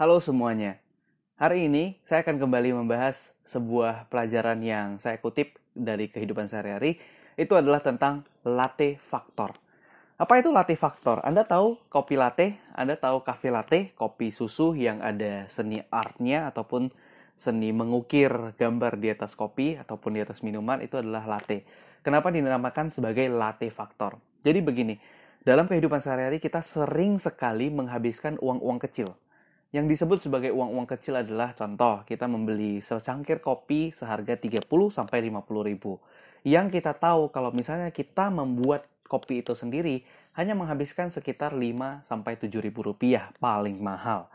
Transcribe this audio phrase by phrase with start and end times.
[0.00, 0.80] Halo semuanya.
[1.36, 6.96] Hari ini saya akan kembali membahas sebuah pelajaran yang saya kutip dari kehidupan sehari-hari.
[7.36, 9.52] Itu adalah tentang latte faktor.
[10.16, 11.20] Apa itu latte faktor?
[11.20, 12.56] Anda tahu kopi latte?
[12.72, 13.92] Anda tahu cafe latte?
[13.92, 16.88] Kopi susu yang ada seni artnya ataupun
[17.36, 21.68] seni mengukir gambar di atas kopi ataupun di atas minuman itu adalah latte.
[22.00, 24.16] Kenapa dinamakan sebagai latte faktor?
[24.40, 24.96] Jadi begini,
[25.44, 29.12] dalam kehidupan sehari-hari kita sering sekali menghabiskan uang-uang kecil
[29.70, 35.62] yang disebut sebagai uang-uang kecil adalah contoh, kita membeli secangkir kopi seharga 30 sampai 50
[35.62, 36.02] ribu.
[36.42, 40.02] Yang kita tahu kalau misalnya kita membuat kopi itu sendiri
[40.34, 44.26] hanya menghabiskan sekitar 5 sampai 7 ribu rupiah paling mahal.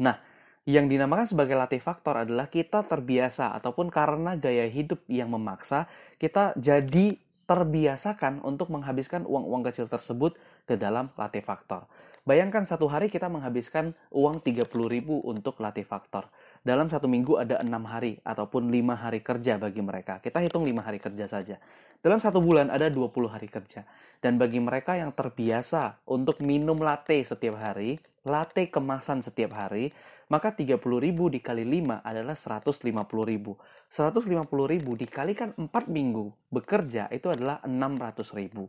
[0.00, 0.24] Nah,
[0.68, 5.88] yang dinamakan sebagai latih faktor adalah kita terbiasa ataupun karena gaya hidup yang memaksa,
[6.20, 7.16] kita jadi
[7.48, 10.36] terbiasakan untuk menghabiskan uang-uang kecil tersebut
[10.68, 11.88] ke dalam latih faktor.
[12.28, 16.28] Bayangkan satu hari kita menghabiskan uang 30 ribu untuk latih faktor.
[16.60, 20.20] Dalam satu minggu ada enam hari ataupun lima hari kerja bagi mereka.
[20.20, 21.56] Kita hitung lima hari kerja saja.
[22.04, 23.88] Dalam satu bulan ada 20 hari kerja.
[24.20, 27.96] Dan bagi mereka yang terbiasa untuk minum latte setiap hari,
[28.28, 29.88] latte kemasan setiap hari,
[30.28, 33.56] maka 30 ribu dikali 5 adalah 150 ribu.
[33.88, 38.68] 150 ribu dikalikan 4 minggu bekerja itu adalah 600 ribu.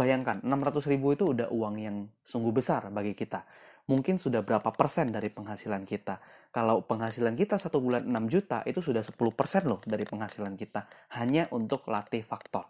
[0.00, 3.44] Bayangkan, 600 ribu itu udah uang yang sungguh besar bagi kita.
[3.84, 6.24] Mungkin sudah berapa persen dari penghasilan kita.
[6.56, 10.88] Kalau penghasilan kita satu bulan 6 juta, itu sudah 10 persen loh dari penghasilan kita.
[11.20, 12.64] Hanya untuk latih faktor.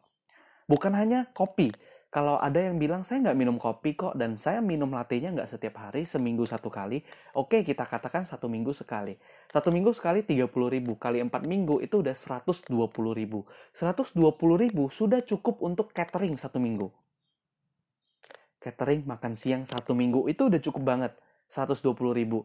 [0.67, 1.71] Bukan hanya kopi.
[2.11, 5.79] Kalau ada yang bilang, saya nggak minum kopi kok, dan saya minum latenya nggak setiap
[5.87, 7.07] hari, seminggu satu kali.
[7.39, 9.15] Oke, kita katakan satu minggu sekali.
[9.55, 12.11] Satu minggu sekali 30 ribu, kali 4 minggu itu udah
[12.43, 12.75] 120
[13.15, 13.47] ribu.
[13.79, 14.19] 120
[14.59, 16.91] ribu sudah cukup untuk catering satu minggu
[18.61, 21.13] catering makan siang satu minggu itu udah cukup banget
[21.49, 22.45] 120 ribu.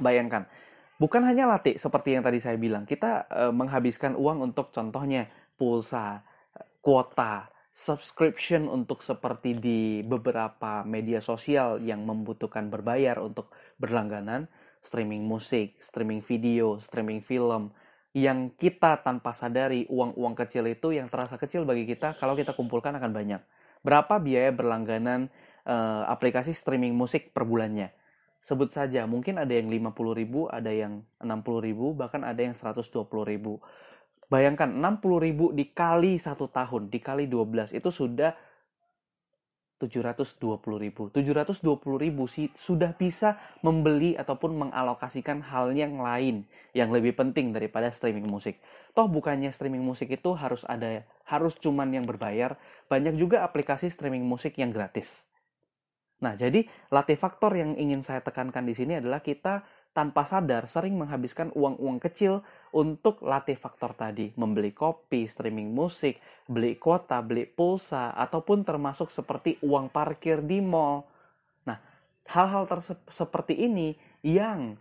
[0.00, 0.48] Bayangkan
[0.96, 5.28] bukan hanya latte seperti yang tadi saya bilang kita e, menghabiskan uang untuk contohnya
[5.60, 6.24] pulsa
[6.80, 14.48] kuota subscription untuk seperti di beberapa media sosial yang membutuhkan berbayar untuk berlangganan
[14.80, 17.68] streaming musik streaming video streaming film
[18.16, 22.96] yang kita tanpa sadari uang-uang kecil itu yang terasa kecil bagi kita kalau kita kumpulkan
[22.96, 23.44] akan banyak
[23.86, 25.30] Berapa biaya berlangganan
[25.62, 27.94] uh, aplikasi streaming musik per bulannya?
[28.42, 33.06] Sebut saja, mungkin ada yang 50 ribu, ada yang 60 ribu, bahkan ada yang 120
[33.26, 33.62] ribu.
[34.26, 38.34] Bayangkan 60 ribu dikali satu tahun, dikali 12, itu sudah
[39.76, 41.12] 720 ribu.
[41.12, 41.60] 720
[42.00, 48.24] ribu sih sudah bisa membeli ataupun mengalokasikan hal yang lain yang lebih penting daripada streaming
[48.24, 48.56] musik.
[48.96, 52.56] Toh bukannya streaming musik itu harus ada, harus cuman yang berbayar.
[52.88, 55.28] Banyak juga aplikasi streaming musik yang gratis.
[56.16, 59.60] Nah, jadi latih faktor yang ingin saya tekankan di sini adalah kita
[59.96, 62.44] tanpa sadar sering menghabiskan uang-uang kecil
[62.76, 69.56] untuk latih faktor tadi, membeli kopi, streaming musik, beli kuota, beli pulsa, ataupun termasuk seperti
[69.64, 71.08] uang parkir di mall.
[71.64, 71.80] Nah,
[72.28, 72.68] hal-hal
[73.08, 74.76] seperti ini yang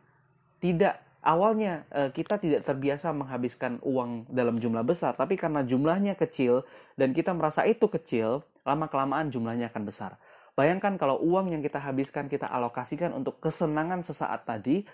[0.60, 6.68] tidak awalnya eh, kita tidak terbiasa menghabiskan uang dalam jumlah besar, tapi karena jumlahnya kecil
[7.00, 10.20] dan kita merasa itu kecil, lama-kelamaan jumlahnya akan besar.
[10.56, 14.88] Bayangkan kalau uang yang kita habiskan kita alokasikan untuk kesenangan sesaat tadi,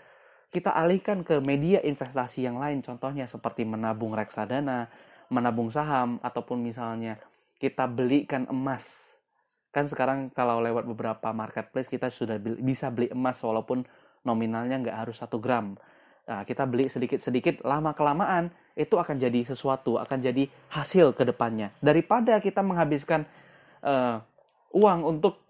[0.51, 4.91] kita alihkan ke media investasi yang lain contohnya seperti menabung reksadana,
[5.31, 7.15] menabung saham ataupun misalnya
[7.55, 9.15] kita belikan emas.
[9.71, 13.87] Kan sekarang kalau lewat beberapa marketplace kita sudah bisa beli emas walaupun
[14.27, 15.79] nominalnya nggak harus satu gram.
[16.27, 21.71] Nah, kita beli sedikit-sedikit lama kelamaan itu akan jadi sesuatu, akan jadi hasil ke depannya.
[21.79, 23.23] Daripada kita menghabiskan
[23.83, 24.19] uh,
[24.75, 25.41] uang untuk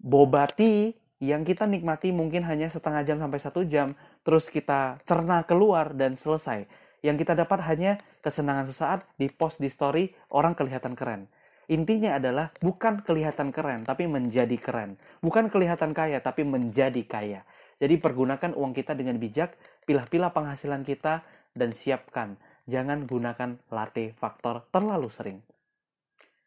[0.00, 5.96] bobati yang kita nikmati mungkin hanya setengah jam sampai satu jam, terus kita cerna keluar
[5.96, 6.68] dan selesai.
[7.00, 11.30] Yang kita dapat hanya kesenangan sesaat di post di story, orang kelihatan keren.
[11.66, 15.00] Intinya adalah bukan kelihatan keren, tapi menjadi keren.
[15.18, 17.42] Bukan kelihatan kaya, tapi menjadi kaya.
[17.82, 19.56] Jadi pergunakan uang kita dengan bijak,
[19.88, 21.26] pilah-pilah penghasilan kita,
[21.56, 22.36] dan siapkan.
[22.68, 25.38] Jangan gunakan latte faktor terlalu sering.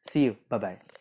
[0.06, 0.99] See you, bye-bye.